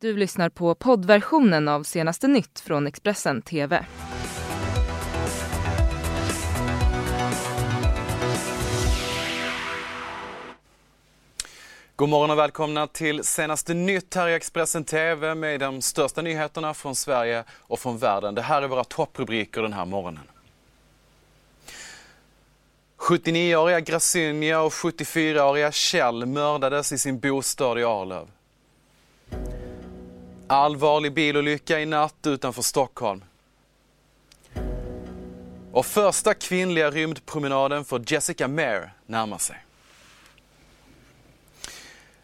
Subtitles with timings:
[0.00, 3.86] Du lyssnar på poddversionen av senaste nytt från Expressen TV.
[11.96, 16.74] God morgon och välkomna till senaste nytt här i Expressen TV med de största nyheterna
[16.74, 18.34] från Sverige och från världen.
[18.34, 20.24] Det här är våra topprubriker den här morgonen.
[22.98, 28.35] 79-åriga Grazinia och 74-åriga Kjell mördades i sin bostad i Arlöv.
[30.48, 33.24] Allvarlig bilolycka i natt utanför Stockholm.
[35.72, 39.56] Och första kvinnliga rymdpromenaden för Jessica Meir närmar sig.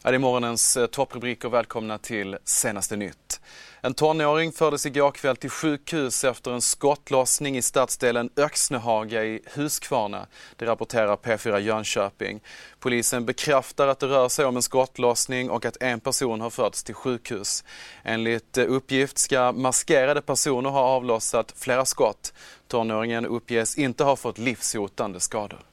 [0.02, 1.48] Ja, det är morgonens eh, topprubriker.
[1.48, 3.40] Välkomna till senaste nytt.
[3.84, 10.26] En tonåring fördes igår kväll till sjukhus efter en skottlossning i stadsdelen Öxnehaga i Huskvarna.
[10.56, 12.40] Det rapporterar P4 Jönköping.
[12.78, 16.82] Polisen bekräftar att det rör sig om en skottlossning och att en person har förts
[16.82, 17.64] till sjukhus.
[18.02, 22.32] Enligt uppgift ska maskerade personer ha avlossat flera skott.
[22.68, 25.71] Tonåringen uppges inte ha fått livshotande skador.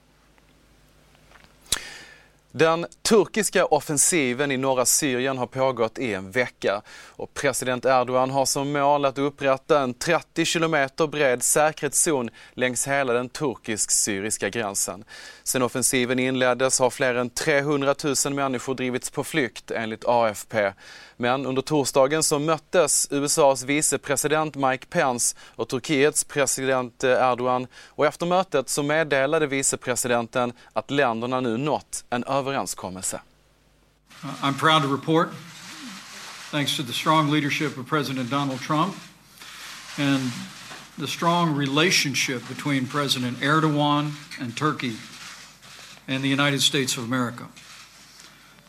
[2.51, 8.45] Den turkiska offensiven i norra Syrien har pågått i en vecka och president Erdogan har
[8.45, 15.03] som mål att upprätta en 30 kilometer bred säkerhetszon längs hela den turkisk-syriska gränsen.
[15.43, 20.71] Sedan offensiven inleddes har fler än 300 000 människor drivits på flykt enligt AFP.
[21.17, 28.25] Men under torsdagen så möttes USAs vicepresident Mike Pence och Turkiets president Erdogan och efter
[28.25, 33.19] mötet så meddelade vicepresidenten att länderna nu nått en överenskommelse.
[34.23, 35.29] Uh, I'm proud to report,
[36.51, 38.95] thanks to the strong leadership of President Donald Trump
[39.97, 40.31] and
[40.97, 44.95] the strong relationship between President Erdogan and Turkey
[46.07, 47.47] and the United States of America,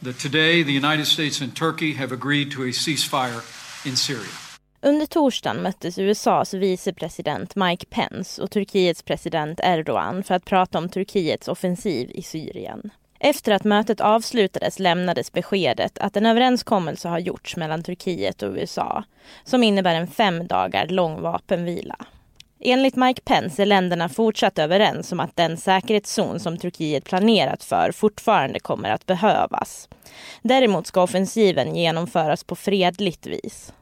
[0.02, 3.42] that today the United States and Turkey have agreed to a ceasefire
[3.84, 4.30] in Syria.
[4.82, 10.88] Under torsdagen möttes USAs vicepresident Mike Pence och Turkiets president Erdogan för att prata om
[10.88, 12.90] Turkiets offensiv i Syrien.
[13.22, 19.04] Efter att mötet avslutades lämnades beskedet att en överenskommelse har gjorts mellan Turkiet och USA
[19.44, 21.96] som innebär en fem dagar lång vapenvila.
[22.60, 27.92] Enligt Mike Pence är länderna fortsatt överens om att den säkerhetszon som Turkiet planerat för
[27.92, 29.88] fortfarande kommer att behövas.
[30.42, 33.72] Däremot ska offensiven genomföras på fredligt vis.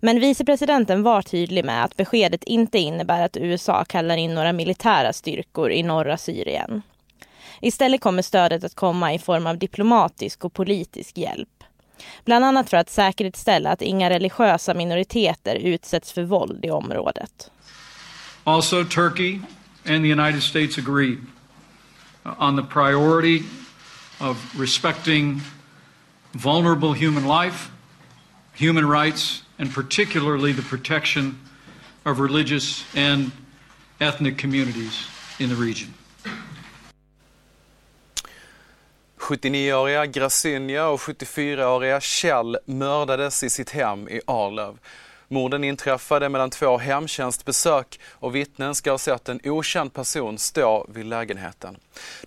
[0.00, 5.12] Men vicepresidenten var tydlig med att beskedet inte innebär att USA kallar in några militära
[5.12, 6.82] styrkor i norra Syrien.
[7.60, 11.48] Istället kommer stödet att komma i form av diplomatisk och politisk hjälp.
[12.24, 17.50] Bland annat för att säkerställa att inga religiösa minoriteter utsätts för våld i området.
[18.44, 19.40] Also, Turkey
[19.86, 21.18] and the United States agreed
[22.38, 23.42] on the priority
[24.20, 25.40] of respecting
[26.32, 27.70] vulnerable human life,
[28.54, 31.38] human rights, and particularly the protection
[32.04, 33.30] of religious and
[34.00, 35.06] ethnic communities
[35.38, 35.94] in the region.
[39.28, 44.78] 79-åriga Grasynia och 74-åriga Kjell mördades i sitt hem i Arlöv.
[45.30, 51.06] Morden inträffade mellan två hemtjänstbesök och vittnen ska ha sett en okänd person stå vid
[51.06, 51.76] lägenheten.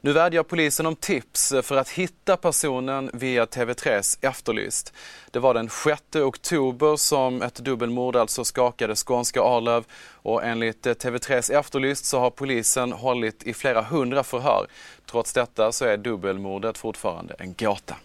[0.02, 4.94] Nu vädjar polisen om tips för att hitta personen via TV3s Efterlyst.
[5.32, 11.60] Det var den 6 oktober som ett dubbelmord alltså skakade skånska Arlöv och enligt TV3s
[11.60, 14.68] Efterlyst så har polisen hållit i flera hundra förhör.
[15.12, 17.96] Trots detta så är dubbelmordet fortfarande en gåta.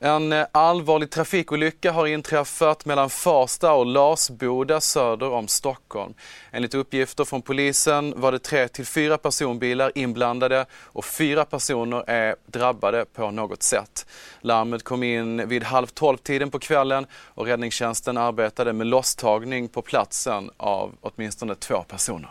[0.00, 6.14] En eh, allvarlig trafikolycka har inträffat mellan Farsta och Larsboda söder om Stockholm.
[6.50, 12.36] Enligt uppgifter från polisen var det tre till fyra personbilar inblandade och fyra personer är
[12.46, 14.06] drabbade på något sätt.
[14.40, 20.50] Larmet kom in vid halv tolv-tiden på kvällen och räddningstjänsten arbetade med losstagning på platsen
[20.56, 22.30] av åtminstone två personer.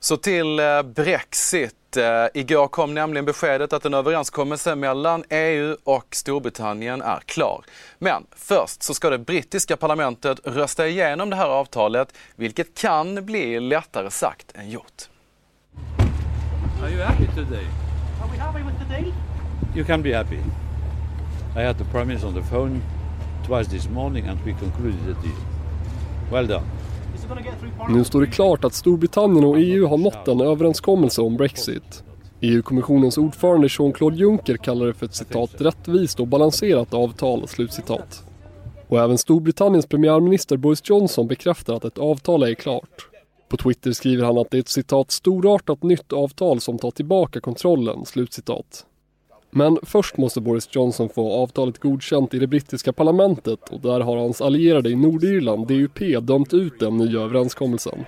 [0.00, 1.77] Så till eh, Brexit.
[1.96, 7.64] Eh, igår kom nämligen beskedet att en överenskommelse mellan EU och Storbritannien är klar.
[7.98, 13.60] Men först så ska det brittiska parlamentet rösta igenom det här avtalet, vilket kan bli
[13.60, 15.08] lättare sagt än gjort.
[16.82, 17.66] Are you happy today?
[18.22, 19.12] Are we happy with the deal?
[19.76, 20.40] You can be happy.
[21.56, 22.80] I had the Prime Minister on the phone
[23.46, 25.38] twice this morning and we concluded the deal.
[26.32, 26.64] Well done.
[27.88, 32.04] Nu står det klart att Storbritannien och EU har nått en överenskommelse om Brexit.
[32.40, 38.24] EU-kommissionens ordförande Jean-Claude Juncker kallar det för ett citat rättvist och balanserat avtal, slutcitat.
[38.88, 43.08] Och även Storbritanniens premiärminister Boris Johnson bekräftar att ett avtal är klart.
[43.48, 47.40] På Twitter skriver han att det är ett citat storartat nytt avtal som tar tillbaka
[47.40, 48.86] kontrollen, slutcitat.
[49.58, 54.16] Men först måste Boris Johnson få avtalet godkänt i det brittiska parlamentet och där har
[54.16, 58.04] hans allierade i Nordirland, DUP, dömt ut den nya överenskommelsen.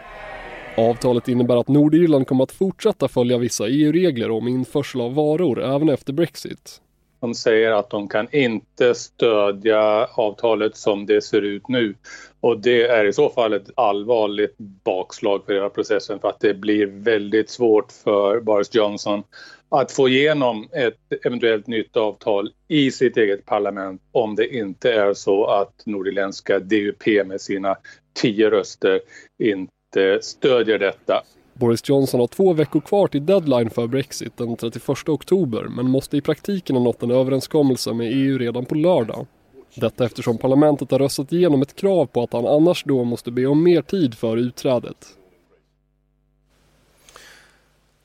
[0.76, 5.88] Avtalet innebär att Nordirland kommer att fortsätta följa vissa EU-regler om införsel av varor även
[5.88, 6.81] efter Brexit.
[7.20, 11.94] De säger att de kan inte stödja avtalet som det ser ut nu.
[12.41, 14.55] Och det är i så fall ett allvarligt
[14.85, 19.23] bakslag för hela processen för att det blir väldigt svårt för Boris Johnson
[19.71, 25.15] att få igenom ett eventuellt nytt avtal i sitt eget parlament om det inte är
[25.15, 27.77] så att nordirländska DUP med sina
[28.13, 29.01] tio röster
[29.39, 31.23] inte stödjer detta.
[31.55, 36.17] Boris Johnson har två veckor kvar till deadline för Brexit den 31 oktober men måste
[36.17, 39.27] i praktiken ha nått en överenskommelse med EU redan på lördag.
[39.75, 43.47] Detta eftersom parlamentet har röstat igenom ett krav på att han annars då måste be
[43.47, 45.07] om mer tid för utträdet.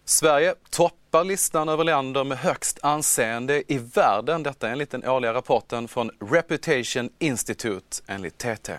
[0.05, 0.53] Sverige
[1.15, 4.43] toppar listan över länder med högst anseende i världen.
[4.43, 8.73] Detta enligt den årliga rapporten från Reputation Institute enligt TT.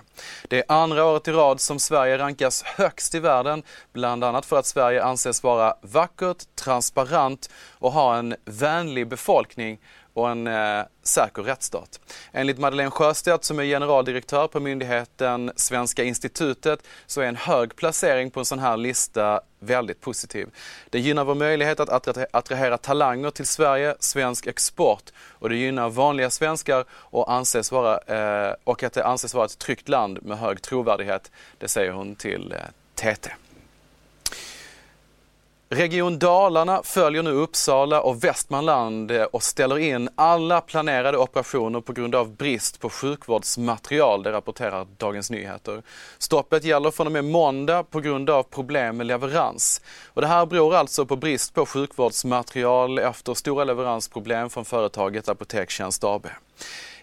[0.49, 3.63] Det är andra året i rad som Sverige rankas högst i världen,
[3.93, 9.79] bland annat för att Sverige anses vara vackert, transparent och ha en vänlig befolkning
[10.17, 12.01] och en eh, säker rättsstat.
[12.33, 18.31] Enligt Madeleine Sjöstedt som är generaldirektör på myndigheten Svenska institutet så är en hög placering
[18.31, 20.49] på en sån här lista väldigt positiv.
[20.91, 26.31] Det gynnar vår möjlighet att attrahera talanger till Sverige, svensk export och det gynnar vanliga
[26.31, 30.63] svenskar och, anses vara, eh, och att det anses vara ett tryggt land med hög
[30.63, 31.31] trovärdighet.
[31.59, 32.59] Det säger hon till eh,
[32.95, 33.31] TT.
[35.69, 41.93] Region Dalarna följer nu Uppsala och Västmanland eh, och ställer in alla planerade operationer på
[41.93, 45.83] grund av brist på sjukvårdsmaterial, det rapporterar Dagens Nyheter.
[46.19, 49.81] Stoppet gäller från och med måndag på grund av problem med leverans.
[50.07, 56.05] Och det här beror alltså på brist på sjukvårdsmaterial efter stora leveransproblem från företaget Apotekstjänst
[56.05, 56.27] AB.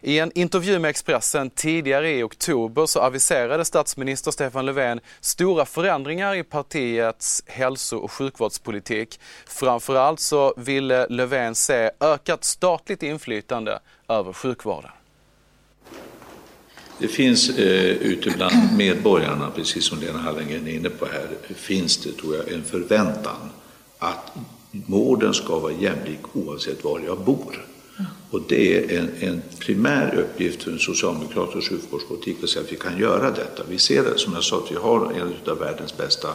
[0.05, 6.35] I en intervju med Expressen tidigare i oktober så aviserade statsminister Stefan Löfven stora förändringar
[6.35, 9.19] i partiets hälso och sjukvårdspolitik.
[9.45, 14.91] Framförallt så ville Löfven se ökat statligt inflytande över sjukvården.
[16.99, 21.97] Det finns eh, ute bland medborgarna, precis som Lena Hallengren är inne på här, finns
[21.97, 23.49] det tror jag en förväntan
[23.97, 24.31] att
[24.71, 27.72] vården ska vara jämlik oavsett var jag bor.
[28.33, 32.75] Och det är en, en primär uppgift för en socialdemokratisk sjukvårdspolitik att säga att vi
[32.75, 33.63] kan göra detta.
[33.69, 36.27] Vi ser det, som jag sa, att vi har en av världens bästa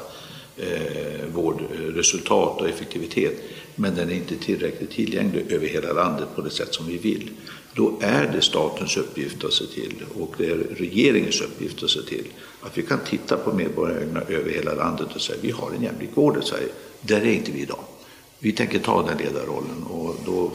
[0.56, 3.42] eh, vårdresultat och effektivitet,
[3.74, 7.30] men den är inte tillräckligt tillgänglig över hela landet på det sätt som vi vill.
[7.74, 12.02] Då är det statens uppgift att se till, och det är regeringens uppgift att se
[12.02, 12.24] till,
[12.60, 16.10] att vi kan titta på medborgarna över hela landet och säga vi har en jämlik
[16.14, 16.68] vård i Sverige.
[17.00, 17.84] Där är inte vi idag.
[18.38, 20.52] Vi tänker ta den ledarrollen och då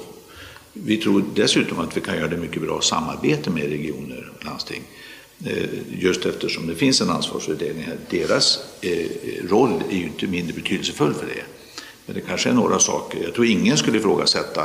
[0.74, 4.82] vi tror dessutom att vi kan göra det mycket bra samarbete med regioner och landsting.
[5.46, 7.98] Eh, just eftersom det finns en ansvarsfördelning här.
[8.10, 9.08] Deras eh,
[9.50, 11.44] roll är ju inte mindre betydelsefull för det.
[12.06, 13.24] Men det kanske är några saker.
[13.24, 14.64] Jag tror ingen skulle ifrågasätta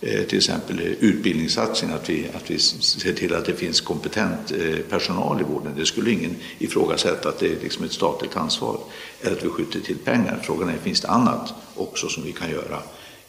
[0.00, 1.96] eh, till exempel utbildningssatsningen.
[1.96, 4.52] att vi, att vi ser till att det finns kompetent
[4.88, 5.72] personal i vården.
[5.76, 8.78] Det skulle ingen ifrågasätta att det är liksom ett statligt ansvar.
[9.20, 10.40] Eller att vi skjuter till pengar.
[10.42, 12.82] Frågan är, finns det annat också som vi kan göra?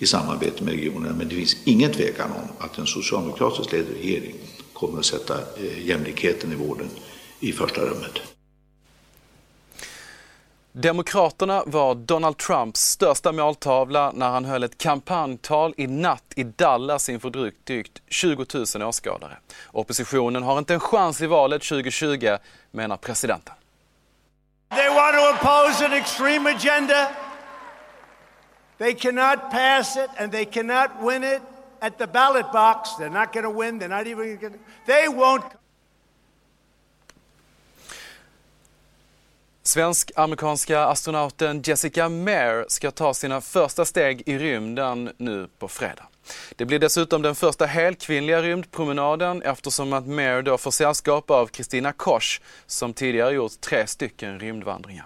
[0.03, 1.15] I samarbete med regionerna.
[1.17, 4.35] Men det finns ingen tvekan om att en socialdemokratiskt ledd regering
[4.73, 6.89] kommer att sätta eh, jämlikheten i vården
[7.39, 8.21] i första rummet.
[10.75, 17.09] Demokraterna var Donald Trumps största måltavla när han höll ett kampanjtal i natt i Dallas
[17.09, 19.37] inför drygt, drygt 20 000 åskådare.
[19.71, 22.37] Oppositionen har inte en chans i valet 2020,
[22.71, 23.53] menar presidenten.
[24.75, 27.09] They want to impose an extreme agenda
[28.83, 31.41] They cannot pass it and they cannot win it
[31.79, 32.89] at the ballot box.
[32.99, 33.79] They're not going to win.
[33.79, 34.59] They're not even going to.
[34.85, 35.43] They won't.
[39.63, 46.07] Svensk-amerikanska astronauten Jessica Meir ska ta sina första steg i rymden nu på fredag.
[46.55, 51.91] Det blir dessutom den första helkvinnliga rymdpromenaden eftersom att Meir då får sällskap av Kristina
[51.91, 55.05] Koch som tidigare gjort tre stycken rymdvandringar.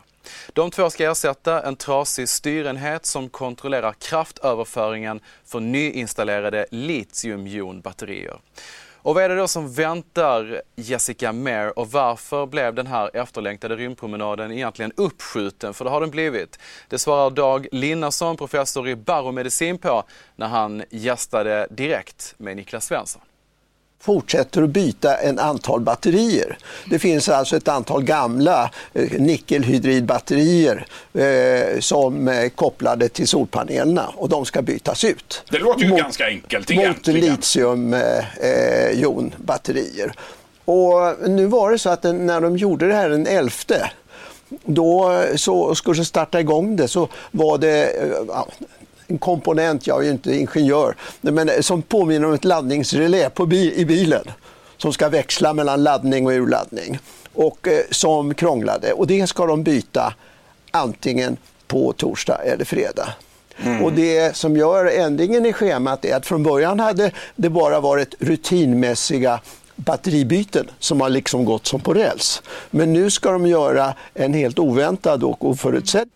[0.53, 8.39] De två ska ersätta en trasig styrenhet som kontrollerar kraftöverföringen för nyinstallerade litiumjonbatterier.
[9.07, 13.75] Och vad är det då som väntar Jessica Meir och varför blev den här efterlängtade
[13.75, 15.74] rymdpromenaden egentligen uppskjuten?
[15.74, 16.60] För det har den blivit.
[16.88, 20.03] Det svarar Dag Linnarsson, professor i baromedicin på
[20.36, 23.22] när han gästade direkt med Niklas Svensson
[24.00, 26.58] fortsätter att byta en antal batterier.
[26.89, 34.30] Det finns alltså ett antal gamla eh, nickelhydridbatterier eh, som är kopplade till solpanelerna och
[34.30, 35.44] de ska bytas ut.
[35.50, 37.32] Det låter ju mot, ganska enkelt Mot egentligen.
[37.32, 40.12] litiumjonbatterier.
[40.66, 43.51] och nu var det så att när de gjorde det här den 11
[44.66, 47.96] då så skulle starta igång det så var det
[48.27, 48.48] ja,
[49.07, 53.73] en komponent, jag är ju inte ingenjör, men som påminner om ett laddningsrelä på bil,
[53.75, 54.23] i bilen
[54.77, 56.99] som ska växla mellan laddning och urladdning
[57.33, 58.93] och eh, som krånglade.
[58.93, 60.13] Och det ska de byta
[60.71, 61.37] antingen
[61.67, 63.09] på torsdag eller fredag.
[63.63, 63.83] Mm.
[63.83, 68.15] Och det som gör ändringen i schemat är att från början hade det bara varit
[68.19, 69.39] rutinmässiga
[69.75, 72.41] batteribyten som har liksom gått som på räls.
[72.69, 76.09] Men nu ska de göra en helt oväntad och oförutsedd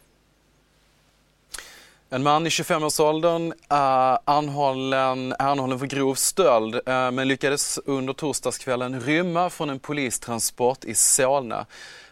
[2.13, 7.77] en man i 25-årsåldern är eh, anhållen, är anhållen för grov stöld eh, men lyckades
[7.85, 11.65] under torsdagskvällen rymma från en polistransport i Solna.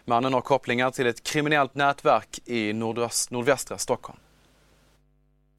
[0.04, 4.18] Mannen har kopplingar till ett kriminellt nätverk i nordöst, nordvästra Stockholm.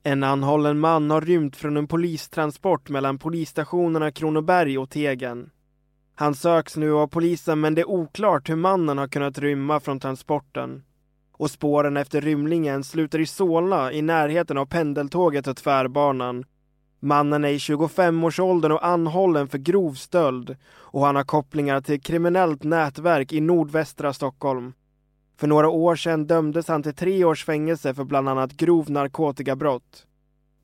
[0.03, 5.50] En anhållen man har rymt från en polistransport mellan polisstationerna Kronoberg och Tegen.
[6.15, 10.00] Han söks nu av polisen men det är oklart hur mannen har kunnat rymma från
[10.00, 10.83] transporten
[11.41, 16.45] och spåren efter rymlingen slutar i Solna i närheten av pendeltåget och tvärbanan.
[17.00, 22.03] Mannen är i 25-årsåldern och anhållen för grov stöld och han har kopplingar till ett
[22.03, 24.74] kriminellt nätverk i nordvästra Stockholm.
[25.38, 30.05] För några år sedan dömdes han till tre års fängelse för bland annat grov narkotikabrott.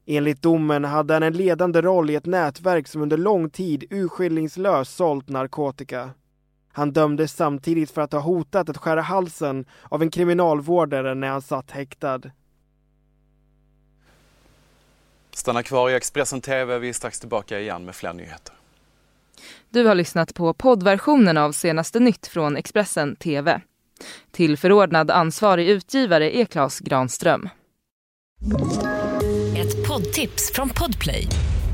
[0.06, 4.96] Enligt domen hade han en ledande roll i ett nätverk som under lång tid urskillningslöst
[4.96, 6.10] sålt narkotika.
[6.78, 11.42] Han dömdes samtidigt för att ha hotat att skära halsen av en kriminalvårdare när han
[11.42, 12.22] satt häktad.
[15.32, 18.56] Stanna kvar i Expressen TV, vi är strax tillbaka igen med fler nyheter.
[19.70, 23.62] Du har lyssnat på poddversionen av senaste nytt från Expressen TV.
[24.32, 27.50] Till förordnad ansvarig utgivare är Klas Granström.
[29.58, 31.30] Ett poddtips från Podplay.